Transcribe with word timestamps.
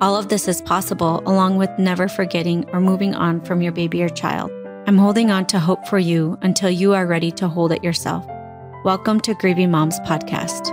all 0.00 0.14
of 0.14 0.28
this 0.28 0.46
is 0.46 0.62
possible 0.62 1.22
along 1.26 1.56
with 1.56 1.70
never 1.76 2.06
forgetting 2.06 2.68
or 2.70 2.80
moving 2.80 3.14
on 3.14 3.40
from 3.40 3.60
your 3.60 3.72
baby 3.72 4.00
or 4.02 4.08
child. 4.08 4.50
I'm 4.86 4.96
holding 4.96 5.30
on 5.30 5.46
to 5.46 5.58
hope 5.58 5.86
for 5.88 5.98
you 5.98 6.38
until 6.42 6.70
you 6.70 6.94
are 6.94 7.06
ready 7.06 7.32
to 7.32 7.48
hold 7.48 7.72
it 7.72 7.82
yourself. 7.82 8.24
Welcome 8.84 9.20
to 9.22 9.34
Grieving 9.34 9.72
Moms 9.72 9.98
Podcast. 10.00 10.72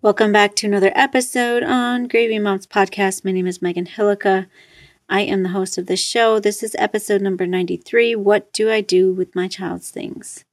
Welcome 0.00 0.32
back 0.32 0.54
to 0.56 0.66
another 0.66 0.92
episode 0.94 1.64
on 1.64 2.06
Grieving 2.06 2.44
Moms 2.44 2.68
Podcast. 2.68 3.24
My 3.24 3.32
name 3.32 3.48
is 3.48 3.60
Megan 3.60 3.86
Hillica. 3.86 4.46
I 5.08 5.22
am 5.22 5.42
the 5.42 5.48
host 5.48 5.76
of 5.76 5.86
this 5.86 6.00
show. 6.00 6.38
This 6.38 6.62
is 6.62 6.76
episode 6.78 7.20
number 7.20 7.48
93 7.48 8.14
What 8.14 8.52
Do 8.52 8.70
I 8.70 8.80
Do 8.80 9.12
with 9.12 9.34
My 9.34 9.48
Child's 9.48 9.90
Things? 9.90 10.44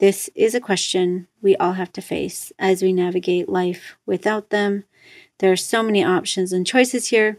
This 0.00 0.30
is 0.34 0.54
a 0.54 0.60
question 0.60 1.28
we 1.42 1.56
all 1.56 1.74
have 1.74 1.92
to 1.92 2.00
face 2.00 2.54
as 2.58 2.82
we 2.82 2.90
navigate 2.90 3.50
life 3.50 3.98
without 4.06 4.48
them. 4.48 4.84
There 5.40 5.52
are 5.52 5.56
so 5.56 5.82
many 5.82 6.02
options 6.02 6.54
and 6.54 6.66
choices 6.66 7.08
here, 7.08 7.36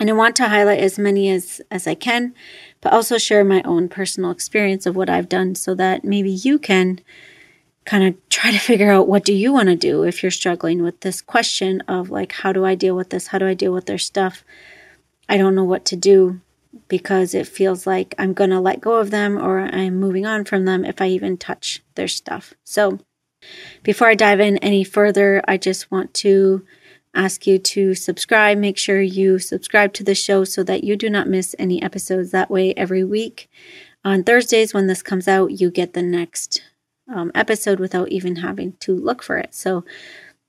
and 0.00 0.08
I 0.08 0.14
want 0.14 0.36
to 0.36 0.48
highlight 0.48 0.80
as 0.80 0.98
many 0.98 1.28
as, 1.28 1.60
as 1.70 1.86
I 1.86 1.94
can, 1.94 2.34
but 2.80 2.94
also 2.94 3.18
share 3.18 3.44
my 3.44 3.60
own 3.66 3.90
personal 3.90 4.30
experience 4.30 4.86
of 4.86 4.96
what 4.96 5.10
I've 5.10 5.28
done 5.28 5.54
so 5.54 5.74
that 5.74 6.02
maybe 6.02 6.30
you 6.30 6.58
can 6.58 7.00
kind 7.84 8.04
of 8.04 8.28
try 8.30 8.52
to 8.52 8.58
figure 8.70 8.90
out 8.90 9.06
what 9.06 9.24
do 9.24 9.34
you 9.34 9.52
want 9.52 9.68
to 9.68 9.76
do 9.76 10.02
if 10.02 10.22
you're 10.22 10.30
struggling 10.30 10.82
with 10.82 11.02
this 11.02 11.20
question 11.20 11.82
of 11.82 12.08
like 12.08 12.32
how 12.32 12.54
do 12.54 12.64
I 12.64 12.74
deal 12.74 12.96
with 12.96 13.10
this? 13.10 13.26
How 13.26 13.38
do 13.38 13.46
I 13.46 13.52
deal 13.54 13.74
with 13.74 13.84
their 13.84 13.98
stuff? 13.98 14.44
I 15.28 15.36
don't 15.36 15.54
know 15.54 15.64
what 15.64 15.84
to 15.86 15.96
do 15.96 16.40
because 16.88 17.34
it 17.34 17.46
feels 17.46 17.86
like 17.86 18.14
I'm 18.18 18.32
going 18.32 18.50
to 18.50 18.60
let 18.60 18.80
go 18.80 18.96
of 18.96 19.10
them 19.10 19.36
or 19.36 19.60
I'm 19.60 19.96
moving 19.96 20.26
on 20.26 20.44
from 20.44 20.64
them 20.64 20.84
if 20.84 21.00
I 21.00 21.08
even 21.08 21.36
touch 21.36 21.82
their 21.94 22.08
stuff. 22.08 22.54
So, 22.64 22.98
before 23.82 24.08
I 24.08 24.14
dive 24.14 24.40
in 24.40 24.58
any 24.58 24.82
further, 24.82 25.42
I 25.46 25.56
just 25.56 25.90
want 25.90 26.14
to 26.14 26.64
ask 27.14 27.46
you 27.46 27.58
to 27.58 27.94
subscribe. 27.94 28.58
Make 28.58 28.78
sure 28.78 29.00
you 29.00 29.38
subscribe 29.38 29.92
to 29.94 30.04
the 30.04 30.14
show 30.14 30.44
so 30.44 30.62
that 30.64 30.84
you 30.84 30.96
do 30.96 31.08
not 31.08 31.28
miss 31.28 31.54
any 31.58 31.82
episodes. 31.82 32.30
That 32.30 32.50
way, 32.50 32.74
every 32.74 33.04
week 33.04 33.48
on 34.04 34.22
Thursdays, 34.22 34.74
when 34.74 34.86
this 34.86 35.02
comes 35.02 35.26
out, 35.28 35.60
you 35.60 35.70
get 35.70 35.92
the 35.92 36.02
next 36.02 36.62
um, 37.12 37.30
episode 37.34 37.78
without 37.80 38.08
even 38.08 38.36
having 38.36 38.72
to 38.80 38.94
look 38.94 39.22
for 39.22 39.38
it. 39.38 39.54
So, 39.54 39.84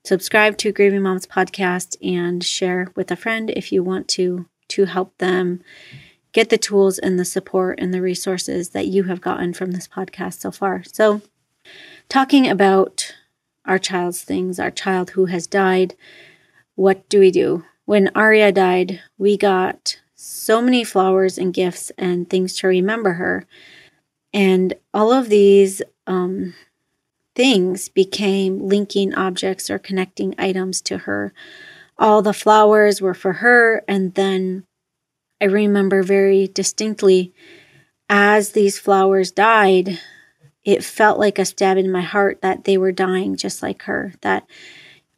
subscribe 0.04 0.58
to 0.58 0.72
Grieving 0.72 1.02
Moms 1.02 1.26
Podcast 1.26 1.96
and 2.02 2.44
share 2.44 2.88
with 2.94 3.10
a 3.10 3.16
friend 3.16 3.50
if 3.50 3.72
you 3.72 3.82
want 3.82 4.08
to 4.08 4.46
to 4.68 4.84
help 4.84 5.16
them 5.18 5.62
get 6.32 6.50
the 6.50 6.58
tools 6.58 6.98
and 6.98 7.18
the 7.18 7.24
support 7.24 7.78
and 7.80 7.92
the 7.92 8.02
resources 8.02 8.70
that 8.70 8.86
you 8.86 9.04
have 9.04 9.20
gotten 9.20 9.52
from 9.52 9.72
this 9.72 9.88
podcast 9.88 10.40
so 10.40 10.50
far. 10.50 10.82
So, 10.84 11.22
talking 12.08 12.48
about 12.48 13.14
our 13.64 13.78
child's 13.78 14.22
things, 14.22 14.58
our 14.58 14.70
child 14.70 15.10
who 15.10 15.26
has 15.26 15.46
died, 15.46 15.94
what 16.74 17.08
do 17.08 17.20
we 17.20 17.30
do? 17.30 17.64
When 17.84 18.10
Aria 18.14 18.52
died, 18.52 19.00
we 19.16 19.36
got 19.36 20.00
so 20.14 20.60
many 20.60 20.84
flowers 20.84 21.38
and 21.38 21.54
gifts 21.54 21.90
and 21.96 22.28
things 22.28 22.56
to 22.58 22.66
remember 22.66 23.14
her. 23.14 23.46
And 24.32 24.74
all 24.92 25.12
of 25.12 25.28
these 25.28 25.80
um, 26.06 26.54
things 27.34 27.88
became 27.88 28.68
linking 28.68 29.14
objects 29.14 29.70
or 29.70 29.78
connecting 29.78 30.34
items 30.38 30.80
to 30.82 30.98
her. 30.98 31.32
All 31.98 32.20
the 32.20 32.32
flowers 32.32 33.00
were 33.00 33.14
for 33.14 33.34
her, 33.34 33.82
and 33.88 34.14
then 34.14 34.64
I 35.40 35.46
remember 35.46 36.02
very 36.02 36.48
distinctly 36.48 37.32
as 38.08 38.50
these 38.50 38.78
flowers 38.78 39.30
died, 39.30 40.00
it 40.64 40.82
felt 40.84 41.18
like 41.18 41.38
a 41.38 41.44
stab 41.44 41.76
in 41.76 41.90
my 41.90 42.00
heart 42.00 42.42
that 42.42 42.64
they 42.64 42.76
were 42.76 42.92
dying 42.92 43.36
just 43.36 43.62
like 43.62 43.82
her. 43.82 44.14
That 44.22 44.46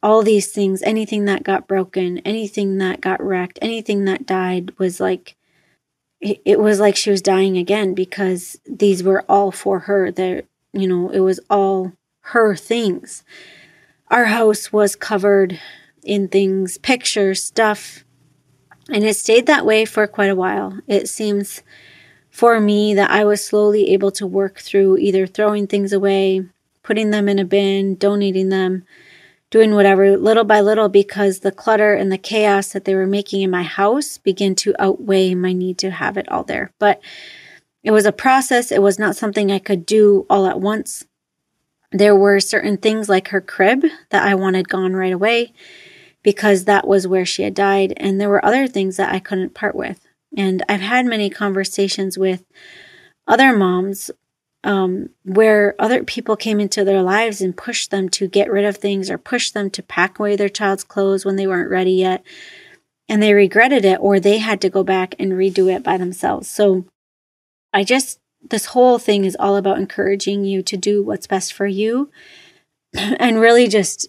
all 0.03 0.23
these 0.23 0.51
things, 0.51 0.81
anything 0.83 1.25
that 1.25 1.43
got 1.43 1.67
broken, 1.67 2.19
anything 2.19 2.77
that 2.77 3.01
got 3.01 3.23
wrecked, 3.23 3.59
anything 3.61 4.05
that 4.05 4.25
died 4.25 4.77
was 4.77 4.99
like, 4.99 5.35
it, 6.19 6.59
was 6.59 6.79
like 6.79 6.95
she 6.95 7.09
was 7.09 7.21
dying 7.21 7.57
again 7.57 7.95
because 7.95 8.59
these 8.65 9.01
were 9.01 9.25
all 9.27 9.51
for 9.51 9.79
her. 9.79 10.11
There, 10.11 10.43
you 10.71 10.87
know, 10.87 11.09
it 11.09 11.19
was 11.21 11.39
all 11.49 11.93
her 12.21 12.55
things. 12.55 13.23
Our 14.09 14.25
house 14.25 14.71
was 14.71 14.95
covered 14.95 15.59
in 16.03 16.27
things, 16.27 16.77
pictures, 16.77 17.43
stuff, 17.43 18.05
and 18.91 19.03
it 19.03 19.15
stayed 19.15 19.45
that 19.45 19.65
way 19.65 19.85
for 19.85 20.05
quite 20.07 20.29
a 20.29 20.35
while. 20.35 20.77
It 20.87 21.07
seems 21.07 21.63
for 22.29 22.59
me 22.59 22.93
that 22.93 23.09
I 23.09 23.23
was 23.23 23.43
slowly 23.43 23.89
able 23.91 24.11
to 24.11 24.27
work 24.27 24.59
through 24.59 24.97
either 24.97 25.25
throwing 25.25 25.67
things 25.67 25.93
away, 25.93 26.45
putting 26.83 27.11
them 27.11 27.29
in 27.29 27.39
a 27.39 27.45
bin, 27.45 27.95
donating 27.95 28.49
them, 28.49 28.83
doing 29.49 29.75
whatever 29.75 30.17
little 30.17 30.43
by 30.43 30.61
little 30.61 30.89
because 30.89 31.39
the 31.39 31.51
clutter 31.51 31.93
and 31.93 32.11
the 32.11 32.17
chaos 32.17 32.69
that 32.73 32.85
they 32.85 32.95
were 32.95 33.07
making 33.07 33.41
in 33.41 33.49
my 33.49 33.63
house 33.63 34.17
began 34.17 34.55
to 34.55 34.75
outweigh 34.79 35.35
my 35.35 35.53
need 35.53 35.77
to 35.77 35.91
have 35.91 36.17
it 36.17 36.29
all 36.29 36.43
there. 36.43 36.71
But 36.79 37.01
it 37.83 37.91
was 37.91 38.05
a 38.05 38.11
process, 38.11 38.71
it 38.71 38.81
was 38.81 38.99
not 38.99 39.15
something 39.15 39.51
I 39.51 39.59
could 39.59 39.85
do 39.85 40.25
all 40.29 40.47
at 40.47 40.59
once. 40.59 41.05
There 41.91 42.15
were 42.15 42.39
certain 42.39 42.77
things 42.77 43.09
like 43.09 43.29
her 43.29 43.41
crib 43.41 43.83
that 44.09 44.25
I 44.25 44.35
wanted 44.35 44.69
gone 44.69 44.93
right 44.93 45.11
away 45.11 45.53
because 46.23 46.65
that 46.65 46.87
was 46.87 47.07
where 47.07 47.25
she 47.25 47.43
had 47.43 47.53
died. 47.53 47.93
And 47.97 48.19
there 48.19 48.29
were 48.29 48.43
other 48.45 48.67
things 48.67 48.97
that 48.97 49.13
I 49.13 49.19
couldn't 49.19 49.53
part 49.53 49.75
with. 49.75 49.99
And 50.35 50.63
I've 50.69 50.81
had 50.81 51.05
many 51.05 51.29
conversations 51.29 52.17
with 52.17 52.43
other 53.27 53.55
moms 53.55 54.11
um, 54.63 55.09
where 55.23 55.75
other 55.79 56.03
people 56.03 56.35
came 56.35 56.59
into 56.59 56.83
their 56.83 57.01
lives 57.01 57.41
and 57.41 57.57
pushed 57.57 57.89
them 57.89 58.09
to 58.09 58.27
get 58.27 58.51
rid 58.51 58.65
of 58.65 58.77
things 58.77 59.09
or 59.09 59.17
pushed 59.17 59.53
them 59.53 59.69
to 59.71 59.83
pack 59.83 60.19
away 60.19 60.35
their 60.35 60.49
child's 60.49 60.83
clothes 60.83 61.25
when 61.25 61.35
they 61.35 61.47
weren't 61.47 61.71
ready 61.71 61.93
yet. 61.93 62.23
And 63.09 63.21
they 63.21 63.33
regretted 63.33 63.83
it 63.83 63.99
or 63.99 64.19
they 64.19 64.37
had 64.37 64.61
to 64.61 64.69
go 64.69 64.83
back 64.83 65.15
and 65.17 65.33
redo 65.33 65.73
it 65.73 65.83
by 65.83 65.97
themselves. 65.97 66.47
So 66.47 66.85
I 67.73 67.83
just, 67.83 68.19
this 68.41 68.67
whole 68.67 68.99
thing 68.99 69.25
is 69.25 69.35
all 69.39 69.55
about 69.55 69.79
encouraging 69.79 70.45
you 70.45 70.61
to 70.63 70.77
do 70.77 71.01
what's 71.01 71.27
best 71.27 71.53
for 71.53 71.65
you 71.65 72.11
and 72.93 73.39
really 73.39 73.67
just 73.67 74.07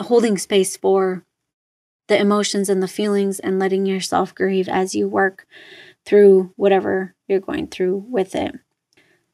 holding 0.00 0.38
space 0.38 0.76
for 0.76 1.24
the 2.12 2.20
emotions 2.20 2.68
and 2.68 2.82
the 2.82 2.88
feelings 2.88 3.40
and 3.40 3.58
letting 3.58 3.86
yourself 3.86 4.34
grieve 4.34 4.68
as 4.68 4.94
you 4.94 5.08
work 5.08 5.46
through 6.04 6.52
whatever 6.56 7.14
you're 7.26 7.40
going 7.40 7.66
through 7.66 8.04
with 8.06 8.34
it. 8.34 8.54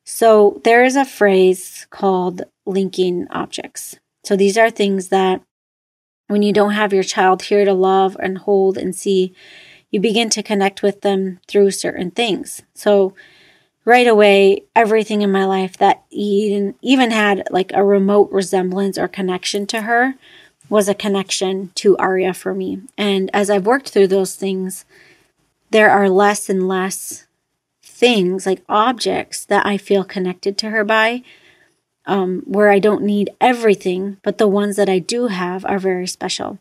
So, 0.05 0.61
there 0.62 0.84
is 0.84 0.94
a 0.94 1.05
phrase 1.05 1.89
called 1.91 2.43
linking 2.65 3.27
objects. 3.31 3.99
So, 4.25 4.37
these 4.37 4.56
are 4.56 4.71
things 4.71 5.09
that 5.09 5.43
when 6.28 6.43
you 6.43 6.53
don't 6.53 6.71
have 6.71 6.93
your 6.93 7.03
child 7.03 7.43
here 7.43 7.65
to 7.65 7.75
love 7.75 8.16
and 8.21 8.39
hold 8.39 8.78
and 8.78 8.95
see, 8.95 9.34
you 9.91 9.99
begin 9.99 10.31
to 10.31 10.43
connect 10.43 10.81
with 10.81 11.00
them 11.00 11.41
through 11.49 11.72
certain 11.72 12.12
things. 12.12 12.62
So, 12.75 13.12
right 13.84 14.06
away, 14.06 14.66
everything 14.77 15.22
in 15.22 15.33
my 15.33 15.47
life 15.47 15.77
that 15.78 16.05
even, 16.10 16.77
even 16.81 17.10
had 17.10 17.49
like 17.50 17.72
a 17.75 17.83
remote 17.83 18.31
resemblance 18.31 18.97
or 18.97 19.09
connection 19.09 19.66
to 19.66 19.81
her 19.81 20.15
was 20.69 20.89
a 20.89 20.95
connection 20.95 21.71
to 21.77 21.97
Aria 21.97 22.34
for 22.34 22.54
me. 22.54 22.83
And 22.97 23.31
as 23.33 23.51
I've 23.51 23.66
worked 23.66 23.91
through 23.91 24.09
those 24.09 24.34
things, 24.34 24.84
there 25.71 25.91
are 25.91 26.09
less 26.09 26.48
and 26.48 26.69
less 26.69 27.27
things 27.83 28.47
like 28.47 28.63
objects 28.69 29.45
that 29.47 29.66
I 29.66 29.77
feel 29.77 30.04
connected 30.04 30.57
to 30.59 30.71
her 30.71 30.84
by, 30.84 31.22
um, 32.07 32.42
where 32.47 32.71
I 32.71 32.78
don't 32.78 33.03
need 33.03 33.31
everything, 33.41 34.19
but 34.22 34.39
the 34.39 34.48
ones 34.48 34.77
that 34.77 34.89
I 34.89 34.98
do 34.98 35.27
have 35.27 35.65
are 35.65 35.78
very 35.78 36.07
special. 36.07 36.59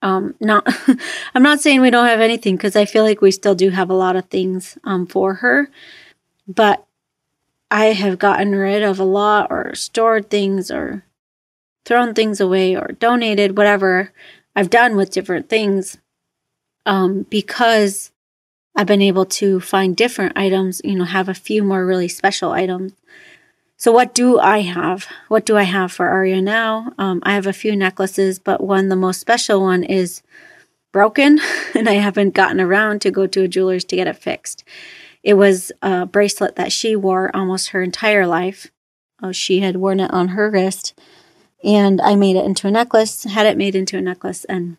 Um, 0.00 0.34
not, 0.38 0.66
I'm 1.34 1.42
not 1.42 1.60
saying 1.60 1.80
we 1.80 1.90
don't 1.90 2.06
have 2.06 2.20
anything 2.20 2.56
because 2.56 2.76
I 2.76 2.84
feel 2.84 3.04
like 3.04 3.20
we 3.20 3.30
still 3.30 3.54
do 3.54 3.70
have 3.70 3.90
a 3.90 3.94
lot 3.94 4.16
of 4.16 4.26
things 4.26 4.78
um, 4.84 5.06
for 5.06 5.34
her, 5.34 5.70
but 6.46 6.86
I 7.70 7.86
have 7.86 8.18
gotten 8.18 8.54
rid 8.54 8.82
of 8.82 9.00
a 9.00 9.04
lot 9.04 9.48
or 9.50 9.74
stored 9.74 10.30
things 10.30 10.70
or 10.70 11.04
thrown 11.84 12.14
things 12.14 12.40
away 12.40 12.76
or 12.76 12.88
donated, 12.98 13.56
whatever 13.56 14.12
I've 14.56 14.70
done 14.70 14.96
with 14.96 15.10
different 15.10 15.48
things, 15.48 15.98
um, 16.86 17.26
because 17.28 18.12
I've 18.76 18.86
been 18.86 19.02
able 19.02 19.26
to 19.26 19.60
find 19.60 19.96
different 19.96 20.36
items, 20.36 20.80
you 20.84 20.96
know, 20.96 21.04
have 21.04 21.28
a 21.28 21.34
few 21.34 21.62
more 21.62 21.86
really 21.86 22.08
special 22.08 22.52
items. 22.52 22.92
So, 23.76 23.92
what 23.92 24.14
do 24.14 24.38
I 24.38 24.60
have? 24.60 25.06
What 25.28 25.44
do 25.44 25.56
I 25.56 25.64
have 25.64 25.92
for 25.92 26.08
Aria 26.08 26.40
now? 26.40 26.92
Um, 26.98 27.20
I 27.24 27.34
have 27.34 27.46
a 27.46 27.52
few 27.52 27.76
necklaces, 27.76 28.38
but 28.38 28.62
one, 28.62 28.88
the 28.88 28.96
most 28.96 29.20
special 29.20 29.60
one, 29.60 29.82
is 29.84 30.22
broken 30.92 31.40
and 31.74 31.88
I 31.88 31.94
haven't 31.94 32.34
gotten 32.34 32.60
around 32.60 33.00
to 33.02 33.10
go 33.10 33.26
to 33.26 33.42
a 33.42 33.48
jeweler's 33.48 33.84
to 33.86 33.96
get 33.96 34.06
it 34.06 34.16
fixed. 34.16 34.64
It 35.22 35.34
was 35.34 35.72
a 35.82 36.06
bracelet 36.06 36.56
that 36.56 36.72
she 36.72 36.94
wore 36.96 37.34
almost 37.34 37.70
her 37.70 37.82
entire 37.82 38.26
life. 38.26 38.70
Oh, 39.22 39.32
she 39.32 39.60
had 39.60 39.76
worn 39.76 40.00
it 40.00 40.10
on 40.10 40.28
her 40.28 40.50
wrist 40.50 40.94
and 41.64 42.00
I 42.00 42.14
made 42.14 42.36
it 42.36 42.44
into 42.44 42.66
a 42.66 42.70
necklace, 42.70 43.24
had 43.24 43.46
it 43.46 43.56
made 43.56 43.74
into 43.74 43.96
a 43.96 44.02
necklace, 44.02 44.44
and 44.44 44.76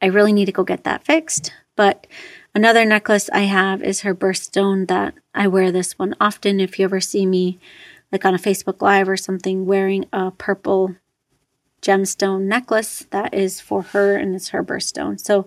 I 0.00 0.06
really 0.06 0.32
need 0.32 0.46
to 0.46 0.52
go 0.52 0.64
get 0.64 0.84
that 0.84 1.04
fixed. 1.04 1.52
But 1.76 2.06
another 2.54 2.84
necklace 2.84 3.30
I 3.32 3.42
have 3.42 3.82
is 3.82 4.00
her 4.00 4.14
birthstone 4.14 4.88
that 4.88 5.14
I 5.34 5.46
wear 5.46 5.70
this 5.70 5.98
one 5.98 6.14
often. 6.20 6.60
If 6.60 6.78
you 6.78 6.84
ever 6.84 7.00
see 7.00 7.24
me 7.24 7.58
like 8.10 8.24
on 8.24 8.34
a 8.34 8.38
Facebook 8.38 8.82
Live 8.82 9.08
or 9.08 9.16
something 9.16 9.64
wearing 9.64 10.06
a 10.12 10.32
purple 10.32 10.96
gemstone 11.80 12.42
necklace, 12.42 13.06
that 13.10 13.32
is 13.32 13.60
for 13.60 13.82
her 13.82 14.16
and 14.16 14.34
it's 14.34 14.48
her 14.48 14.62
birthstone. 14.62 15.18
So 15.18 15.46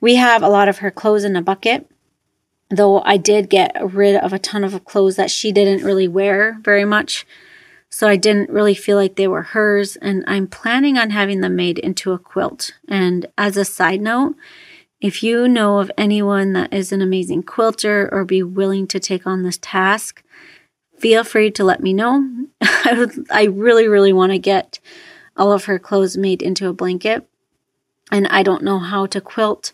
we 0.00 0.16
have 0.16 0.42
a 0.42 0.48
lot 0.48 0.68
of 0.68 0.78
her 0.78 0.90
clothes 0.90 1.24
in 1.24 1.36
a 1.36 1.42
bucket. 1.42 1.88
Though 2.68 3.00
I 3.02 3.16
did 3.16 3.50
get 3.50 3.72
rid 3.80 4.16
of 4.16 4.32
a 4.32 4.38
ton 4.38 4.62
of 4.62 4.84
clothes 4.84 5.16
that 5.16 5.30
she 5.30 5.52
didn't 5.52 5.84
really 5.84 6.06
wear 6.06 6.58
very 6.62 6.84
much 6.84 7.26
so 7.90 8.06
I 8.06 8.16
didn't 8.16 8.50
really 8.50 8.74
feel 8.74 8.96
like 8.96 9.16
they 9.16 9.26
were 9.26 9.42
hers. 9.42 9.96
And 9.96 10.24
I'm 10.26 10.46
planning 10.46 10.96
on 10.96 11.10
having 11.10 11.40
them 11.40 11.56
made 11.56 11.78
into 11.78 12.12
a 12.12 12.18
quilt. 12.18 12.72
And 12.88 13.26
as 13.36 13.56
a 13.56 13.64
side 13.64 14.00
note, 14.00 14.36
if 15.00 15.22
you 15.22 15.48
know 15.48 15.80
of 15.80 15.90
anyone 15.98 16.52
that 16.52 16.72
is 16.72 16.92
an 16.92 17.02
amazing 17.02 17.42
quilter 17.42 18.08
or 18.12 18.24
be 18.24 18.42
willing 18.42 18.86
to 18.88 19.00
take 19.00 19.26
on 19.26 19.42
this 19.42 19.58
task, 19.60 20.22
feel 20.98 21.24
free 21.24 21.50
to 21.50 21.64
let 21.64 21.82
me 21.82 21.92
know. 21.92 22.46
I 22.62 23.48
really, 23.50 23.88
really 23.88 24.12
want 24.12 24.32
to 24.32 24.38
get 24.38 24.78
all 25.36 25.52
of 25.52 25.64
her 25.64 25.78
clothes 25.78 26.16
made 26.16 26.42
into 26.42 26.68
a 26.68 26.72
blanket. 26.72 27.26
And 28.12 28.28
I 28.28 28.42
don't 28.42 28.62
know 28.62 28.78
how 28.78 29.06
to 29.06 29.20
quilt 29.20 29.72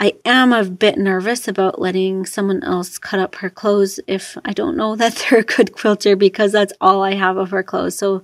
I 0.00 0.14
am 0.24 0.52
a 0.52 0.64
bit 0.64 0.96
nervous 0.96 1.48
about 1.48 1.80
letting 1.80 2.24
someone 2.24 2.62
else 2.62 2.98
cut 2.98 3.18
up 3.18 3.36
her 3.36 3.50
clothes 3.50 3.98
if 4.06 4.38
I 4.44 4.52
don't 4.52 4.76
know 4.76 4.94
that 4.96 5.26
they're 5.30 5.40
a 5.40 5.44
good 5.44 5.72
quilter 5.72 6.16
because 6.16 6.52
that's 6.52 6.72
all 6.80 7.02
I 7.02 7.14
have 7.14 7.36
of 7.36 7.50
her 7.50 7.62
clothes. 7.62 7.98
So 7.98 8.22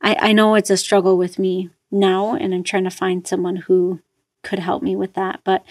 I, 0.00 0.16
I 0.20 0.32
know 0.32 0.54
it's 0.54 0.70
a 0.70 0.76
struggle 0.76 1.16
with 1.16 1.38
me 1.38 1.70
now, 1.90 2.34
and 2.34 2.54
I'm 2.54 2.64
trying 2.64 2.84
to 2.84 2.90
find 2.90 3.26
someone 3.26 3.56
who 3.56 4.00
could 4.42 4.58
help 4.58 4.82
me 4.82 4.96
with 4.96 5.14
that. 5.14 5.40
But 5.44 5.64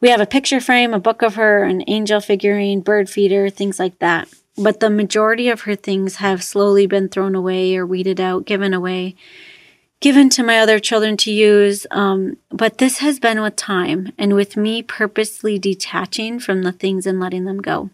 we 0.00 0.08
have 0.10 0.20
a 0.20 0.26
picture 0.26 0.60
frame, 0.60 0.92
a 0.92 1.00
book 1.00 1.22
of 1.22 1.36
her, 1.36 1.64
an 1.64 1.82
angel 1.86 2.20
figurine, 2.20 2.80
bird 2.80 3.08
feeder, 3.08 3.50
things 3.50 3.78
like 3.78 3.98
that. 4.00 4.28
But 4.56 4.80
the 4.80 4.90
majority 4.90 5.48
of 5.48 5.62
her 5.62 5.74
things 5.74 6.16
have 6.16 6.44
slowly 6.44 6.86
been 6.86 7.08
thrown 7.08 7.34
away 7.34 7.76
or 7.76 7.86
weeded 7.86 8.20
out, 8.20 8.44
given 8.44 8.74
away 8.74 9.16
given 10.04 10.28
to 10.28 10.42
my 10.42 10.58
other 10.58 10.78
children 10.78 11.16
to 11.16 11.32
use. 11.32 11.86
Um, 11.90 12.36
but 12.50 12.76
this 12.76 12.98
has 12.98 13.18
been 13.18 13.40
with 13.40 13.56
time 13.56 14.12
and 14.18 14.34
with 14.34 14.54
me 14.54 14.82
purposely 14.82 15.58
detaching 15.58 16.38
from 16.38 16.60
the 16.60 16.72
things 16.72 17.06
and 17.06 17.18
letting 17.18 17.46
them 17.46 17.62
go. 17.62 17.88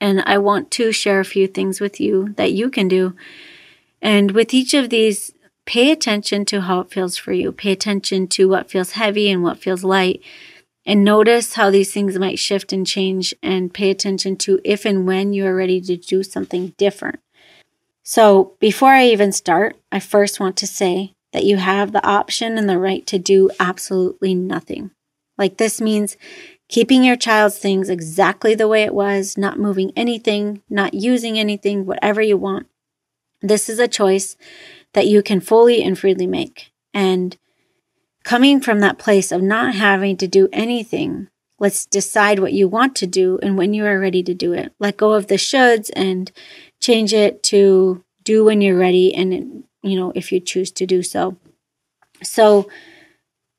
And 0.00 0.22
I 0.24 0.38
want 0.38 0.70
to 0.70 0.92
share 0.92 1.18
a 1.18 1.24
few 1.24 1.48
things 1.48 1.80
with 1.80 1.98
you 1.98 2.32
that 2.36 2.52
you 2.52 2.70
can 2.70 2.86
do. 2.86 3.16
And 4.00 4.30
with 4.30 4.54
each 4.54 4.72
of 4.72 4.88
these, 4.88 5.32
pay 5.64 5.90
attention 5.90 6.44
to 6.44 6.60
how 6.60 6.78
it 6.78 6.92
feels 6.92 7.16
for 7.16 7.32
you. 7.32 7.50
Pay 7.50 7.72
attention 7.72 8.28
to 8.28 8.48
what 8.48 8.70
feels 8.70 8.92
heavy 8.92 9.28
and 9.28 9.42
what 9.42 9.58
feels 9.58 9.82
light. 9.82 10.22
And 10.84 11.02
notice 11.02 11.54
how 11.54 11.70
these 11.70 11.92
things 11.92 12.16
might 12.20 12.38
shift 12.38 12.72
and 12.72 12.86
change. 12.86 13.34
And 13.42 13.74
pay 13.74 13.90
attention 13.90 14.36
to 14.36 14.60
if 14.62 14.84
and 14.84 15.08
when 15.08 15.32
you 15.32 15.44
are 15.46 15.56
ready 15.56 15.80
to 15.80 15.96
do 15.96 16.22
something 16.22 16.72
different. 16.78 17.18
So, 18.04 18.52
before 18.60 18.90
I 18.90 19.06
even 19.06 19.32
start, 19.32 19.74
I 19.90 19.98
first 19.98 20.38
want 20.38 20.56
to 20.58 20.66
say 20.68 21.15
that 21.36 21.44
you 21.44 21.58
have 21.58 21.92
the 21.92 22.02
option 22.02 22.56
and 22.56 22.66
the 22.66 22.78
right 22.78 23.06
to 23.06 23.18
do 23.18 23.50
absolutely 23.60 24.34
nothing. 24.34 24.90
Like 25.36 25.58
this 25.58 25.82
means 25.82 26.16
keeping 26.70 27.04
your 27.04 27.14
child's 27.14 27.58
things 27.58 27.90
exactly 27.90 28.54
the 28.54 28.66
way 28.66 28.84
it 28.84 28.94
was, 28.94 29.36
not 29.36 29.58
moving 29.58 29.92
anything, 29.94 30.62
not 30.70 30.94
using 30.94 31.38
anything, 31.38 31.84
whatever 31.84 32.22
you 32.22 32.38
want. 32.38 32.68
This 33.42 33.68
is 33.68 33.78
a 33.78 33.86
choice 33.86 34.34
that 34.94 35.06
you 35.06 35.22
can 35.22 35.42
fully 35.42 35.82
and 35.82 35.98
freely 35.98 36.26
make. 36.26 36.72
And 36.94 37.36
coming 38.24 38.62
from 38.62 38.80
that 38.80 38.96
place 38.96 39.30
of 39.30 39.42
not 39.42 39.74
having 39.74 40.16
to 40.16 40.26
do 40.26 40.48
anything, 40.54 41.28
let's 41.58 41.84
decide 41.84 42.38
what 42.38 42.54
you 42.54 42.66
want 42.66 42.96
to 42.96 43.06
do 43.06 43.38
and 43.42 43.58
when 43.58 43.74
you 43.74 43.84
are 43.84 44.00
ready 44.00 44.22
to 44.22 44.32
do 44.32 44.54
it. 44.54 44.72
Let 44.78 44.96
go 44.96 45.12
of 45.12 45.26
the 45.26 45.34
shoulds 45.34 45.90
and 45.94 46.32
change 46.80 47.12
it 47.12 47.42
to 47.42 48.02
do 48.22 48.42
when 48.42 48.62
you're 48.62 48.78
ready 48.78 49.14
and 49.14 49.65
you 49.82 49.98
know, 49.98 50.12
if 50.14 50.32
you 50.32 50.40
choose 50.40 50.70
to 50.72 50.86
do 50.86 51.02
so. 51.02 51.36
So 52.22 52.68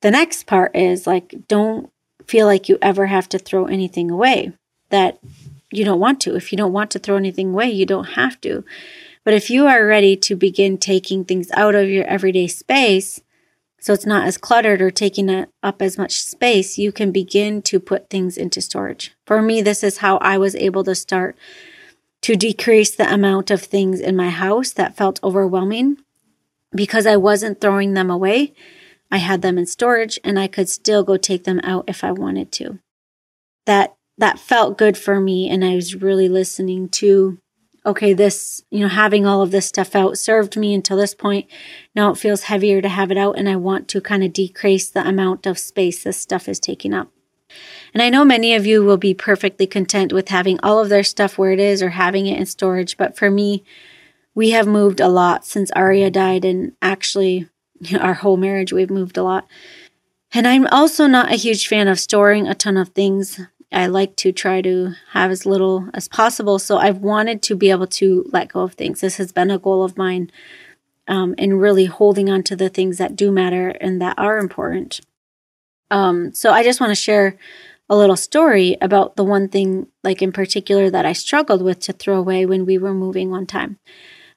the 0.02 0.12
next 0.12 0.46
part 0.46 0.75
is 0.75 1.08
like, 1.08 1.48
don't 1.48 1.90
feel 2.25 2.46
like 2.46 2.69
you 2.69 2.78
ever 2.81 3.06
have 3.08 3.30
to 3.30 3.40
throw 3.40 3.66
anything 3.66 4.12
away 4.12 4.52
that 4.90 5.19
you 5.72 5.84
don't 5.84 6.00
want 6.00 6.22
to. 6.22 6.36
If 6.36 6.52
you 6.52 6.58
don't 6.58 6.74
want 6.74 6.92
to 6.92 7.00
throw 7.00 7.16
anything 7.16 7.50
away, 7.50 7.69
you 7.69 7.86
don't 7.86 8.12
have 8.12 8.40
to. 8.42 8.64
But 9.24 9.34
if 9.34 9.50
you 9.50 9.68
are 9.68 9.86
ready 9.86 10.16
to 10.18 10.36
begin 10.36 10.78
taking 10.78 11.25
things 11.25 11.50
out 11.52 11.75
of 11.75 11.90
your 11.90 12.06
everyday 12.06 12.48
space, 12.48 13.22
so 13.80 13.94
it's 13.94 14.06
not 14.06 14.25
as 14.25 14.38
cluttered 14.38 14.81
or 14.81 14.90
taking 14.90 15.46
up 15.62 15.81
as 15.81 15.98
much 15.98 16.24
space, 16.24 16.78
you 16.78 16.92
can 16.92 17.12
begin 17.12 17.62
to 17.64 17.80
put 17.80 18.10
things 18.10 18.38
into 18.38 18.62
storage. 18.62 19.14
For 19.25 19.42
me, 19.42 19.62
this 19.62 19.84
is 19.84 19.98
how 20.00 20.18
I 20.18 20.38
was 20.38 20.56
able 20.56 20.84
to 20.86 20.96
start 20.96 21.38
to 22.22 22.36
decrease 22.36 22.96
the 22.96 23.12
amount 23.12 23.52
of 23.52 23.62
things 23.62 24.00
in 24.00 24.16
my 24.16 24.30
house 24.30 24.72
that 24.72 24.98
felt 24.98 25.19
overwhelming 25.24 25.98
because 26.75 27.06
I 27.06 27.16
wasn't 27.16 27.62
throwing 27.62 27.94
them 27.94 28.10
away, 28.10 28.54
I 29.12 29.18
had 29.18 29.42
them 29.42 29.58
in 29.58 29.66
storage 29.66 30.19
and 30.24 30.38
I 30.38 30.48
could 30.48 30.69
still 30.69 31.04
go 31.04 31.18
take 31.18 31.46
them 31.46 31.62
out 31.64 31.86
if 31.88 32.04
I 32.04 32.12
wanted 32.12 32.52
to. 32.54 32.80
That 33.66 33.96
that 34.18 34.40
felt 34.40 34.78
good 34.78 34.98
for 34.98 35.19
me 35.19 35.50
and 35.50 35.64
I 35.64 35.75
was 35.75 35.96
really 35.96 36.28
listening 36.28 36.90
to 36.90 37.38
okay, 37.86 38.12
this, 38.12 38.66
you 38.69 38.81
know, 38.81 38.90
having 38.90 39.25
all 39.25 39.42
of 39.42 39.52
this 39.52 39.66
stuff 39.66 39.96
out 39.96 40.18
served 40.18 40.58
me 40.58 40.74
until 40.74 40.98
this 40.98 41.16
point. 41.16 41.50
Now 41.96 42.12
it 42.12 42.18
feels 42.18 42.44
heavier 42.44 42.81
to 42.81 42.90
have 42.90 43.12
it 43.12 43.18
out 43.18 43.38
and 43.40 43.48
I 43.48 43.56
want 43.56 43.88
to 43.90 44.02
kind 44.02 44.25
of 44.25 44.34
decrease 44.34 44.90
the 44.90 45.08
amount 45.08 45.46
of 45.46 45.58
space 45.58 46.04
this 46.04 46.18
stuff 46.18 46.50
is 46.50 46.60
taking 46.60 46.94
up. 46.94 47.10
And 47.94 48.04
I 48.04 48.10
know 48.10 48.25
many 48.25 48.54
of 48.54 48.66
you 48.66 48.84
will 48.84 48.98
be 48.98 49.14
perfectly 49.14 49.66
content 49.66 50.12
with 50.12 50.28
having 50.28 50.60
all 50.62 50.80
of 50.80 50.90
their 50.90 51.04
stuff 51.04 51.38
where 51.38 51.54
it 51.54 51.62
is 51.62 51.81
or 51.81 51.92
having 51.92 52.28
it 52.28 52.38
in 52.38 52.46
storage, 52.46 52.98
but 52.98 53.18
for 53.18 53.31
me, 53.31 53.64
we 54.38 54.51
have 54.51 54.68
moved 54.68 55.00
a 55.00 55.07
lot 55.07 55.48
since 55.48 55.72
Aria 55.72 56.12
died, 56.12 56.45
and 56.45 56.74
actually, 56.80 57.50
our 58.00 58.13
whole 58.13 58.38
marriage, 58.38 58.72
we've 58.72 58.92
moved 58.92 59.18
a 59.18 59.24
lot. 59.24 59.48
And 60.31 60.47
I'm 60.47 60.68
also 60.68 61.07
not 61.07 61.31
a 61.31 61.38
huge 61.38 61.68
fan 61.68 61.88
of 61.88 62.00
storing 62.00 62.47
a 62.47 62.54
ton 62.54 62.78
of 62.78 62.90
things. 62.90 63.42
I 63.71 63.88
like 63.88 64.16
to 64.18 64.31
try 64.31 64.62
to 64.62 64.94
have 65.14 65.31
as 65.31 65.47
little 65.47 65.90
as 65.95 66.07
possible. 66.07 66.59
So 66.59 66.78
I've 66.78 67.00
wanted 67.00 67.42
to 67.44 67.56
be 67.56 67.71
able 67.71 67.88
to 67.88 68.30
let 68.31 68.50
go 68.50 68.59
of 68.59 68.76
things. 68.76 69.02
This 69.02 69.18
has 69.18 69.31
been 69.31 69.50
a 69.50 69.57
goal 69.57 69.83
of 69.83 69.97
mine 69.97 70.30
um, 71.07 71.33
in 71.40 71.56
really 71.56 71.85
holding 71.85 72.30
on 72.30 72.44
to 72.44 72.56
the 72.56 72.69
things 72.69 73.00
that 73.00 73.16
do 73.16 73.31
matter 73.31 73.69
and 73.69 74.00
that 74.04 74.19
are 74.19 74.38
important. 74.38 75.02
Um, 75.90 76.31
so 76.35 76.52
I 76.52 76.62
just 76.62 76.80
want 76.80 76.92
to 76.92 76.95
share 76.95 77.38
a 77.90 77.97
little 77.97 78.16
story 78.16 78.78
about 78.81 79.16
the 79.16 79.23
one 79.23 79.47
thing, 79.47 79.88
like 80.04 80.21
in 80.21 80.31
particular, 80.31 80.92
that 80.92 81.07
I 81.07 81.14
struggled 81.14 81.64
with 81.64 81.80
to 81.80 81.94
throw 81.94 82.19
away 82.19 82.45
when 82.45 82.68
we 82.68 82.78
were 82.78 82.94
moving 82.94 83.31
one 83.31 83.47
time 83.47 83.80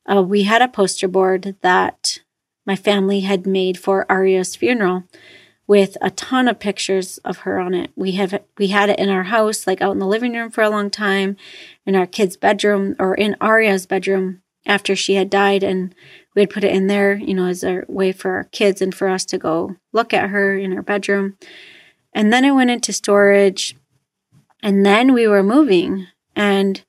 uh, 0.06 0.22
we 0.22 0.44
had 0.44 0.62
a 0.62 0.68
poster 0.68 1.08
board 1.08 1.56
that 1.62 2.20
my 2.66 2.76
family 2.76 3.20
had 3.20 3.46
made 3.46 3.78
for 3.78 4.06
Aria's 4.10 4.56
funeral 4.56 5.04
with 5.66 5.96
a 6.00 6.10
ton 6.10 6.48
of 6.48 6.58
pictures 6.58 7.18
of 7.18 7.38
her 7.38 7.60
on 7.60 7.74
it. 7.74 7.90
We 7.94 8.12
have 8.12 8.42
we 8.58 8.68
had 8.68 8.90
it 8.90 8.98
in 8.98 9.08
our 9.08 9.22
house, 9.22 9.66
like 9.66 9.80
out 9.80 9.92
in 9.92 10.00
the 10.00 10.06
living 10.06 10.32
room 10.32 10.50
for 10.50 10.62
a 10.62 10.70
long 10.70 10.90
time, 10.90 11.36
in 11.86 11.94
our 11.94 12.06
kids' 12.06 12.36
bedroom 12.36 12.96
or 12.98 13.14
in 13.14 13.36
Aria's 13.40 13.86
bedroom 13.86 14.42
after 14.66 14.96
she 14.96 15.14
had 15.14 15.30
died, 15.30 15.62
and 15.62 15.94
we 16.34 16.42
had 16.42 16.50
put 16.50 16.64
it 16.64 16.74
in 16.74 16.86
there, 16.86 17.14
you 17.14 17.34
know, 17.34 17.46
as 17.46 17.62
a 17.62 17.84
way 17.86 18.12
for 18.12 18.32
our 18.32 18.44
kids 18.44 18.82
and 18.82 18.94
for 18.94 19.08
us 19.08 19.24
to 19.26 19.38
go 19.38 19.76
look 19.92 20.12
at 20.12 20.30
her 20.30 20.56
in 20.56 20.72
her 20.72 20.82
bedroom. 20.82 21.36
And 22.12 22.32
then 22.32 22.44
it 22.44 22.50
went 22.50 22.70
into 22.70 22.92
storage, 22.92 23.76
and 24.62 24.84
then 24.84 25.12
we 25.12 25.28
were 25.28 25.44
moving, 25.44 26.08
and 26.34 26.82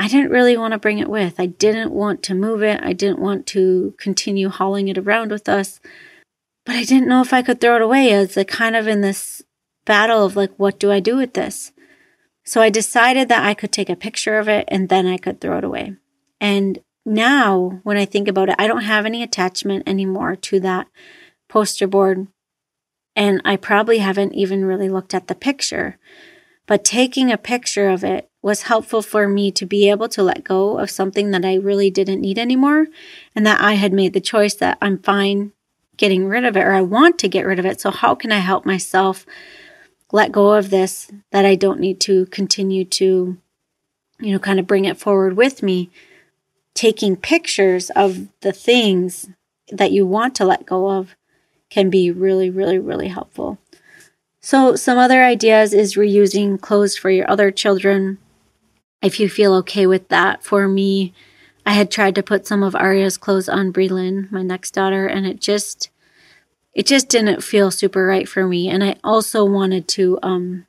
I 0.00 0.06
didn't 0.06 0.30
really 0.30 0.56
want 0.56 0.72
to 0.72 0.78
bring 0.78 1.00
it 1.00 1.10
with. 1.10 1.40
I 1.40 1.46
didn't 1.46 1.90
want 1.90 2.22
to 2.24 2.34
move 2.34 2.62
it. 2.62 2.80
I 2.82 2.92
didn't 2.92 3.18
want 3.18 3.46
to 3.48 3.94
continue 3.98 4.48
hauling 4.48 4.86
it 4.86 4.96
around 4.96 5.32
with 5.32 5.48
us. 5.48 5.80
But 6.64 6.76
I 6.76 6.84
didn't 6.84 7.08
know 7.08 7.20
if 7.20 7.32
I 7.32 7.42
could 7.42 7.60
throw 7.60 7.76
it 7.76 7.82
away 7.82 8.12
as 8.12 8.36
like 8.36 8.46
kind 8.46 8.76
of 8.76 8.86
in 8.86 9.00
this 9.00 9.42
battle 9.84 10.24
of 10.24 10.36
like, 10.36 10.52
what 10.56 10.78
do 10.78 10.92
I 10.92 11.00
do 11.00 11.16
with 11.16 11.34
this? 11.34 11.72
So 12.44 12.60
I 12.60 12.70
decided 12.70 13.28
that 13.28 13.44
I 13.44 13.54
could 13.54 13.72
take 13.72 13.90
a 13.90 13.96
picture 13.96 14.38
of 14.38 14.48
it 14.48 14.66
and 14.68 14.88
then 14.88 15.06
I 15.06 15.18
could 15.18 15.40
throw 15.40 15.58
it 15.58 15.64
away. 15.64 15.96
And 16.40 16.78
now 17.04 17.80
when 17.82 17.96
I 17.96 18.04
think 18.04 18.28
about 18.28 18.50
it, 18.50 18.54
I 18.58 18.68
don't 18.68 18.82
have 18.82 19.04
any 19.04 19.22
attachment 19.24 19.88
anymore 19.88 20.36
to 20.36 20.60
that 20.60 20.86
poster 21.48 21.88
board. 21.88 22.28
And 23.16 23.42
I 23.44 23.56
probably 23.56 23.98
haven't 23.98 24.34
even 24.34 24.64
really 24.64 24.88
looked 24.88 25.12
at 25.12 25.26
the 25.26 25.34
picture. 25.34 25.98
But 26.66 26.84
taking 26.84 27.32
a 27.32 27.38
picture 27.38 27.88
of 27.88 28.04
it 28.04 28.27
was 28.42 28.62
helpful 28.62 29.02
for 29.02 29.28
me 29.28 29.50
to 29.50 29.66
be 29.66 29.90
able 29.90 30.08
to 30.08 30.22
let 30.22 30.44
go 30.44 30.78
of 30.78 30.90
something 30.90 31.30
that 31.32 31.44
I 31.44 31.54
really 31.56 31.90
didn't 31.90 32.20
need 32.20 32.38
anymore 32.38 32.86
and 33.34 33.44
that 33.44 33.60
I 33.60 33.74
had 33.74 33.92
made 33.92 34.12
the 34.12 34.20
choice 34.20 34.54
that 34.54 34.78
I'm 34.80 34.98
fine 34.98 35.52
getting 35.96 36.28
rid 36.28 36.44
of 36.44 36.56
it 36.56 36.62
or 36.62 36.72
I 36.72 36.80
want 36.80 37.18
to 37.18 37.28
get 37.28 37.44
rid 37.44 37.58
of 37.58 37.66
it. 37.66 37.80
So, 37.80 37.90
how 37.90 38.14
can 38.14 38.32
I 38.32 38.38
help 38.38 38.64
myself 38.64 39.26
let 40.12 40.32
go 40.32 40.52
of 40.52 40.70
this 40.70 41.10
that 41.32 41.44
I 41.44 41.56
don't 41.56 41.80
need 41.80 42.00
to 42.02 42.26
continue 42.26 42.84
to, 42.84 43.36
you 44.20 44.32
know, 44.32 44.38
kind 44.38 44.58
of 44.58 44.66
bring 44.66 44.84
it 44.84 44.98
forward 44.98 45.36
with 45.36 45.62
me? 45.62 45.90
Taking 46.74 47.16
pictures 47.16 47.90
of 47.90 48.28
the 48.40 48.52
things 48.52 49.28
that 49.70 49.90
you 49.90 50.06
want 50.06 50.36
to 50.36 50.44
let 50.44 50.64
go 50.64 50.90
of 50.90 51.16
can 51.70 51.90
be 51.90 52.10
really, 52.10 52.48
really, 52.48 52.78
really 52.78 53.08
helpful. 53.08 53.58
So, 54.40 54.76
some 54.76 54.96
other 54.96 55.24
ideas 55.24 55.74
is 55.74 55.96
reusing 55.96 56.60
clothes 56.60 56.96
for 56.96 57.10
your 57.10 57.28
other 57.28 57.50
children 57.50 58.18
if 59.02 59.20
you 59.20 59.28
feel 59.28 59.54
okay 59.54 59.86
with 59.86 60.08
that. 60.08 60.42
For 60.42 60.68
me, 60.68 61.12
I 61.64 61.72
had 61.72 61.90
tried 61.90 62.14
to 62.14 62.22
put 62.22 62.46
some 62.46 62.62
of 62.62 62.74
Aria's 62.74 63.16
clothes 63.16 63.48
on 63.48 63.72
Breland, 63.72 64.32
my 64.32 64.42
next 64.42 64.72
daughter, 64.72 65.06
and 65.06 65.26
it 65.26 65.40
just 65.40 65.90
it 66.74 66.86
just 66.86 67.08
didn't 67.08 67.42
feel 67.42 67.70
super 67.70 68.06
right 68.06 68.28
for 68.28 68.46
me. 68.46 68.68
And 68.68 68.82
I 68.84 68.96
also 69.02 69.44
wanted 69.44 69.88
to 69.88 70.18
um 70.22 70.66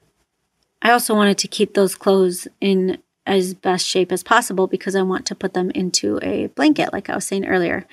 I 0.81 0.91
also 0.91 1.13
wanted 1.15 1.37
to 1.39 1.47
keep 1.47 1.73
those 1.73 1.95
clothes 1.95 2.47
in 2.59 2.97
as 3.25 3.53
best 3.53 3.85
shape 3.85 4.11
as 4.11 4.23
possible 4.23 4.67
because 4.67 4.95
I 4.95 5.03
want 5.03 5.25
to 5.27 5.35
put 5.35 5.53
them 5.53 5.71
into 5.71 6.19
a 6.23 6.47
blanket, 6.47 6.91
like 6.91 7.09
I 7.09 7.15
was 7.15 7.25
saying 7.25 7.45
earlier. 7.45 7.85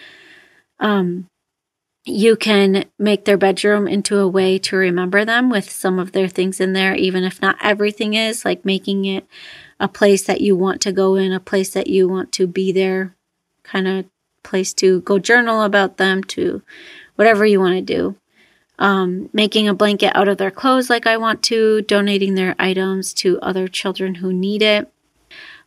Um 0.80 1.26
you 2.08 2.36
can 2.36 2.84
make 3.00 3.24
their 3.24 3.36
bedroom 3.36 3.88
into 3.88 4.18
a 4.18 4.28
way 4.28 4.58
to 4.58 4.76
remember 4.76 5.24
them 5.24 5.50
with 5.50 5.68
some 5.68 5.98
of 5.98 6.12
their 6.12 6.28
things 6.28 6.60
in 6.60 6.72
there, 6.72 6.94
even 6.94 7.24
if 7.24 7.42
not 7.42 7.56
everything 7.60 8.14
is, 8.14 8.44
like 8.44 8.64
making 8.64 9.04
it 9.04 9.26
a 9.78 9.88
place 9.88 10.24
that 10.24 10.40
you 10.40 10.56
want 10.56 10.80
to 10.82 10.92
go 10.92 11.16
in, 11.16 11.32
a 11.32 11.40
place 11.40 11.70
that 11.70 11.86
you 11.86 12.08
want 12.08 12.32
to 12.32 12.46
be 12.46 12.72
there, 12.72 13.14
kind 13.62 13.86
of 13.86 14.06
place 14.42 14.72
to 14.74 15.00
go 15.02 15.18
journal 15.18 15.62
about 15.62 15.96
them, 15.96 16.22
to 16.24 16.62
whatever 17.16 17.44
you 17.44 17.60
want 17.60 17.74
to 17.74 17.82
do. 17.82 18.16
Um, 18.78 19.30
making 19.32 19.68
a 19.68 19.74
blanket 19.74 20.14
out 20.14 20.28
of 20.28 20.36
their 20.36 20.50
clothes 20.50 20.90
like 20.90 21.06
I 21.06 21.16
want 21.16 21.42
to, 21.44 21.82
donating 21.82 22.34
their 22.34 22.54
items 22.58 23.14
to 23.14 23.40
other 23.40 23.68
children 23.68 24.16
who 24.16 24.32
need 24.32 24.62
it, 24.62 24.90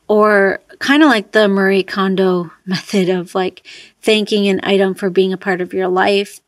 or 0.08 0.60
kind 0.80 1.02
of 1.02 1.10
like 1.10 1.32
the 1.32 1.48
Marie 1.48 1.84
Kondo 1.84 2.52
method 2.66 3.10
of 3.10 3.34
like 3.34 3.66
thanking 4.02 4.48
an 4.48 4.60
item 4.64 4.94
for 4.94 5.10
being 5.10 5.34
a 5.34 5.38
part 5.38 5.62
of 5.62 5.74
your 5.74 5.88
life, 5.88 6.40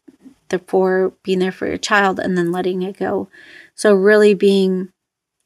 for 0.67 1.13
being 1.23 1.39
there 1.39 1.51
for 1.51 1.67
your 1.67 1.77
child, 1.77 2.19
and 2.19 2.37
then 2.37 2.51
letting 2.51 2.81
it 2.81 2.97
go. 2.97 3.27
So, 3.73 3.93
really 3.93 4.33
being 4.33 4.89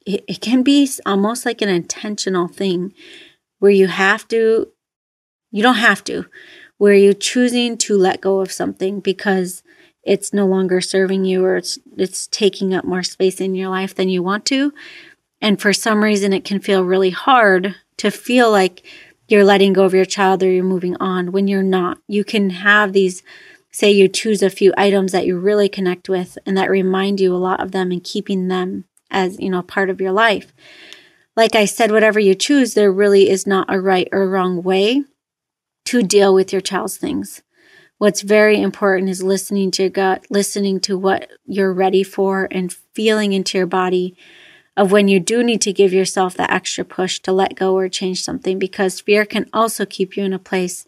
it, 0.06 0.24
it 0.28 0.40
can 0.40 0.62
be 0.62 0.88
almost 1.04 1.44
like 1.44 1.60
an 1.60 1.68
intentional 1.68 2.48
thing 2.48 2.94
where 3.58 3.72
you 3.72 3.88
have 3.88 4.26
to, 4.28 4.68
you 5.50 5.62
don't 5.62 5.74
have 5.74 6.04
to, 6.04 6.26
where 6.78 6.94
you're 6.94 7.12
choosing 7.12 7.76
to 7.78 7.98
let 7.98 8.20
go 8.20 8.40
of 8.40 8.52
something 8.52 9.00
because 9.00 9.62
it's 10.02 10.32
no 10.32 10.46
longer 10.46 10.80
serving 10.80 11.24
you 11.24 11.44
or 11.44 11.56
it's 11.56 11.78
it's 11.96 12.28
taking 12.28 12.72
up 12.72 12.84
more 12.84 13.02
space 13.02 13.40
in 13.40 13.56
your 13.56 13.68
life 13.68 13.94
than 13.94 14.08
you 14.08 14.22
want 14.22 14.44
to. 14.46 14.72
And 15.42 15.60
for 15.60 15.72
some 15.72 16.04
reason 16.04 16.32
it 16.32 16.44
can 16.44 16.60
feel 16.60 16.84
really 16.84 17.10
hard 17.10 17.74
to 17.96 18.10
feel 18.10 18.50
like 18.50 18.84
you're 19.26 19.44
letting 19.44 19.72
go 19.72 19.84
of 19.84 19.94
your 19.94 20.04
child 20.04 20.42
or 20.42 20.50
you're 20.50 20.62
moving 20.62 20.96
on 21.00 21.32
when 21.32 21.48
you're 21.48 21.62
not. 21.62 21.98
You 22.06 22.22
can 22.22 22.50
have 22.50 22.92
these 22.92 23.22
say 23.72 23.90
you 23.90 24.06
choose 24.08 24.42
a 24.42 24.48
few 24.48 24.72
items 24.76 25.12
that 25.12 25.26
you 25.26 25.38
really 25.38 25.68
connect 25.68 26.08
with 26.08 26.38
and 26.46 26.56
that 26.56 26.70
remind 26.70 27.20
you 27.20 27.34
a 27.34 27.36
lot 27.36 27.60
of 27.60 27.72
them 27.72 27.90
and 27.90 28.04
keeping 28.04 28.46
them 28.48 28.84
as, 29.10 29.38
you 29.38 29.50
know, 29.50 29.62
part 29.62 29.90
of 29.90 30.00
your 30.00 30.12
life. 30.12 30.52
Like 31.36 31.54
I 31.54 31.66
said, 31.66 31.90
whatever 31.92 32.18
you 32.18 32.34
choose, 32.34 32.74
there 32.74 32.92
really 32.92 33.28
is 33.28 33.46
not 33.46 33.72
a 33.72 33.80
right 33.80 34.08
or 34.12 34.28
wrong 34.28 34.62
way 34.62 35.04
to 35.86 36.02
deal 36.02 36.34
with 36.34 36.52
your 36.52 36.62
child's 36.62 36.96
things. 36.96 37.42
What's 37.98 38.22
very 38.22 38.60
important 38.60 39.08
is 39.08 39.22
listening 39.22 39.70
to 39.72 39.84
your 39.84 39.90
gut, 39.90 40.26
listening 40.28 40.80
to 40.80 40.98
what 40.98 41.30
you're 41.46 41.72
ready 41.72 42.02
for, 42.02 42.48
and 42.50 42.72
feeling 42.94 43.32
into 43.32 43.56
your 43.56 43.66
body 43.66 44.16
of 44.76 44.92
when 44.92 45.08
you 45.08 45.18
do 45.18 45.42
need 45.42 45.62
to 45.62 45.72
give 45.72 45.92
yourself 45.92 46.34
that 46.34 46.50
extra 46.50 46.84
push 46.84 47.18
to 47.20 47.32
let 47.32 47.54
go 47.54 47.74
or 47.74 47.88
change 47.88 48.22
something 48.22 48.58
because 48.58 49.00
fear 49.00 49.24
can 49.24 49.48
also 49.52 49.86
keep 49.86 50.16
you 50.16 50.24
in 50.24 50.34
a 50.34 50.38
place 50.38 50.86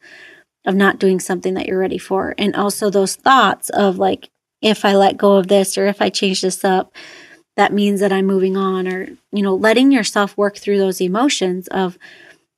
of 0.67 0.75
not 0.75 0.99
doing 0.99 1.19
something 1.19 1.55
that 1.55 1.67
you're 1.67 1.79
ready 1.79 1.97
for. 1.97 2.35
And 2.37 2.55
also 2.55 2.91
those 2.91 3.17
thoughts 3.17 3.71
of 3.71 3.99
like, 3.99 4.29
if 4.61 4.85
I 4.85 4.95
let 4.95 5.17
go 5.17 5.37
of 5.37 5.47
this 5.47 5.79
or 5.79 5.87
if 5.87 6.03
I 6.03 6.11
change 6.11 6.43
this 6.43 6.65
up, 6.65 6.93
that 7.59 7.73
means 7.73 7.99
that 7.99 8.13
I'm 8.13 8.25
moving 8.25 8.57
on 8.57 8.87
or, 8.87 9.09
you 9.33 9.43
know, 9.43 9.57
letting 9.57 9.91
yourself 9.91 10.37
work 10.37 10.57
through 10.57 10.79
those 10.79 11.01
emotions 11.01 11.67
of, 11.67 11.99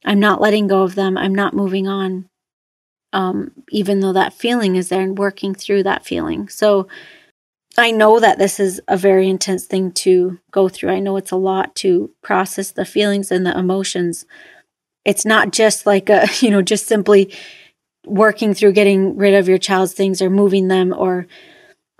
I'm 0.04 0.20
not 0.20 0.42
letting 0.42 0.66
go 0.66 0.82
of 0.82 0.94
them, 0.94 1.16
I'm 1.16 1.34
not 1.34 1.54
moving 1.54 1.88
on, 1.88 2.28
um, 3.14 3.50
even 3.70 4.00
though 4.00 4.12
that 4.12 4.34
feeling 4.34 4.76
is 4.76 4.90
there 4.90 5.00
and 5.00 5.16
working 5.16 5.54
through 5.54 5.84
that 5.84 6.04
feeling. 6.04 6.50
So 6.50 6.86
I 7.78 7.92
know 7.92 8.20
that 8.20 8.36
this 8.36 8.60
is 8.60 8.82
a 8.88 8.98
very 8.98 9.26
intense 9.26 9.64
thing 9.64 9.90
to 9.92 10.38
go 10.50 10.68
through. 10.68 10.90
I 10.90 11.00
know 11.00 11.16
it's 11.16 11.30
a 11.30 11.36
lot 11.36 11.74
to 11.76 12.10
process 12.22 12.70
the 12.70 12.84
feelings 12.84 13.30
and 13.30 13.46
the 13.46 13.58
emotions. 13.58 14.26
It's 15.06 15.24
not 15.24 15.50
just 15.50 15.86
like 15.86 16.10
a, 16.10 16.26
you 16.40 16.50
know, 16.50 16.60
just 16.60 16.86
simply 16.86 17.32
working 18.04 18.52
through 18.52 18.72
getting 18.72 19.16
rid 19.16 19.32
of 19.32 19.48
your 19.48 19.56
child's 19.56 19.94
things 19.94 20.20
or 20.20 20.28
moving 20.28 20.68
them 20.68 20.92
or 20.94 21.26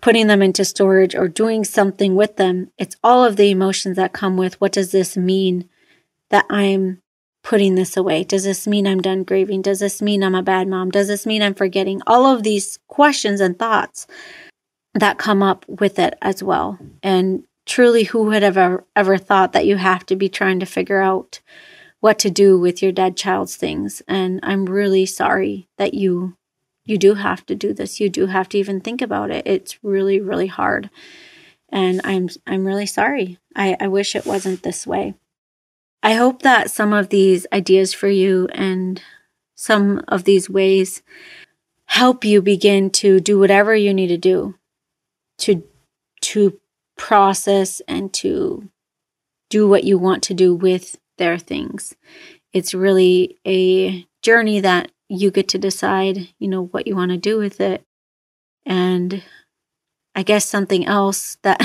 putting 0.00 0.26
them 0.26 0.42
into 0.42 0.64
storage 0.64 1.14
or 1.14 1.28
doing 1.28 1.64
something 1.64 2.14
with 2.14 2.36
them. 2.36 2.70
It's 2.78 2.96
all 3.02 3.24
of 3.24 3.36
the 3.36 3.50
emotions 3.50 3.96
that 3.96 4.12
come 4.12 4.36
with 4.36 4.60
what 4.60 4.72
does 4.72 4.92
this 4.92 5.16
mean 5.16 5.68
that 6.30 6.46
I'm 6.48 7.02
putting 7.42 7.74
this 7.74 7.96
away? 7.96 8.24
Does 8.24 8.44
this 8.44 8.66
mean 8.66 8.86
I'm 8.86 9.00
done 9.00 9.24
grieving? 9.24 9.62
Does 9.62 9.80
this 9.80 10.02
mean 10.02 10.22
I'm 10.22 10.34
a 10.34 10.42
bad 10.42 10.68
mom? 10.68 10.90
Does 10.90 11.08
this 11.08 11.26
mean 11.26 11.42
I'm 11.42 11.54
forgetting? 11.54 12.00
All 12.06 12.26
of 12.26 12.42
these 12.42 12.78
questions 12.88 13.40
and 13.40 13.58
thoughts 13.58 14.06
that 14.94 15.18
come 15.18 15.42
up 15.42 15.64
with 15.68 15.98
it 15.98 16.14
as 16.20 16.42
well. 16.42 16.78
And 17.02 17.44
truly, 17.66 18.04
who 18.04 18.24
would 18.24 18.42
have 18.42 18.56
ever, 18.56 18.84
ever 18.96 19.18
thought 19.18 19.52
that 19.52 19.66
you 19.66 19.76
have 19.76 20.04
to 20.06 20.16
be 20.16 20.28
trying 20.28 20.60
to 20.60 20.66
figure 20.66 21.00
out 21.00 21.40
what 22.00 22.18
to 22.20 22.30
do 22.30 22.58
with 22.58 22.82
your 22.82 22.92
dead 22.92 23.16
child's 23.16 23.56
things? 23.56 24.02
And 24.08 24.40
I'm 24.42 24.66
really 24.66 25.06
sorry 25.06 25.68
that 25.78 25.94
you 25.94 26.36
you 26.90 26.98
do 26.98 27.14
have 27.14 27.46
to 27.46 27.54
do 27.54 27.72
this. 27.72 28.00
You 28.00 28.08
do 28.08 28.26
have 28.26 28.48
to 28.50 28.58
even 28.58 28.80
think 28.80 29.00
about 29.00 29.30
it. 29.30 29.46
It's 29.46 29.82
really, 29.82 30.20
really 30.20 30.48
hard. 30.48 30.90
And 31.68 32.00
I'm 32.02 32.28
I'm 32.46 32.66
really 32.66 32.86
sorry. 32.86 33.38
I, 33.54 33.76
I 33.80 33.88
wish 33.88 34.16
it 34.16 34.26
wasn't 34.26 34.62
this 34.62 34.86
way. 34.86 35.14
I 36.02 36.14
hope 36.14 36.42
that 36.42 36.70
some 36.70 36.92
of 36.92 37.10
these 37.10 37.46
ideas 37.52 37.94
for 37.94 38.08
you 38.08 38.48
and 38.52 39.00
some 39.54 40.02
of 40.08 40.24
these 40.24 40.50
ways 40.50 41.02
help 41.84 42.24
you 42.24 42.42
begin 42.42 42.90
to 42.90 43.20
do 43.20 43.38
whatever 43.38 43.74
you 43.74 43.94
need 43.94 44.08
to 44.08 44.16
do 44.16 44.54
to 45.38 45.62
to 46.22 46.58
process 46.96 47.80
and 47.86 48.12
to 48.12 48.68
do 49.48 49.68
what 49.68 49.84
you 49.84 49.96
want 49.96 50.22
to 50.24 50.34
do 50.34 50.54
with 50.54 50.98
their 51.18 51.38
things. 51.38 51.94
It's 52.52 52.74
really 52.74 53.38
a 53.46 54.06
journey 54.22 54.60
that 54.60 54.90
you 55.10 55.30
get 55.32 55.48
to 55.48 55.58
decide, 55.58 56.28
you 56.38 56.46
know, 56.46 56.66
what 56.66 56.86
you 56.86 56.94
want 56.94 57.10
to 57.10 57.16
do 57.16 57.36
with 57.36 57.60
it. 57.60 57.82
And 58.64 59.22
I 60.14 60.22
guess 60.22 60.44
something 60.44 60.86
else 60.86 61.36
that 61.42 61.60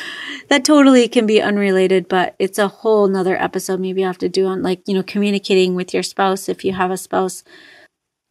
that 0.48 0.64
totally 0.64 1.06
can 1.06 1.24
be 1.24 1.40
unrelated, 1.40 2.08
but 2.08 2.34
it's 2.40 2.58
a 2.58 2.66
whole 2.68 3.06
nother 3.06 3.40
episode 3.40 3.78
maybe 3.78 4.04
I 4.04 4.08
have 4.08 4.18
to 4.18 4.28
do 4.28 4.46
on 4.46 4.62
like, 4.62 4.82
you 4.86 4.94
know, 4.94 5.04
communicating 5.04 5.76
with 5.76 5.94
your 5.94 6.02
spouse 6.02 6.48
if 6.48 6.64
you 6.64 6.72
have 6.72 6.90
a 6.90 6.96
spouse 6.96 7.44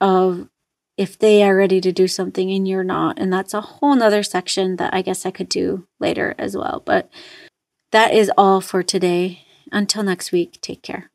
of 0.01 0.49
if 0.97 1.17
they 1.17 1.41
are 1.43 1.55
ready 1.55 1.79
to 1.79 1.93
do 1.93 2.09
something 2.09 2.51
and 2.51 2.67
you're 2.67 2.83
not. 2.83 3.17
And 3.17 3.31
that's 3.31 3.53
a 3.53 3.61
whole 3.61 3.95
nother 3.95 4.23
section 4.23 4.75
that 4.75 4.93
I 4.93 5.01
guess 5.01 5.25
I 5.25 5.31
could 5.31 5.47
do 5.47 5.87
later 6.01 6.35
as 6.37 6.57
well. 6.57 6.83
But 6.85 7.09
that 7.93 8.13
is 8.13 8.29
all 8.37 8.59
for 8.59 8.83
today. 8.83 9.45
Until 9.71 10.03
next 10.03 10.33
week, 10.33 10.59
take 10.61 10.81
care. 10.81 11.11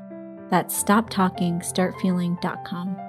That's 0.50 0.84
stoptalkingstartfeeling.com. 0.84 3.09